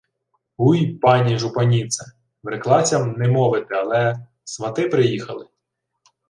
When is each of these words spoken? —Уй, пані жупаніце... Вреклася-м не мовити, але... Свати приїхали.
—Уй, 0.65 0.85
пані 1.01 1.37
жупаніце... 1.39 2.05
Вреклася-м 2.43 3.11
не 3.13 3.27
мовити, 3.27 3.75
але... 3.75 4.27
Свати 4.43 4.87
приїхали. 4.89 5.47